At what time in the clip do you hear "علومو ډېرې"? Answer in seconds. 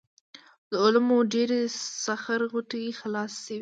0.83-1.61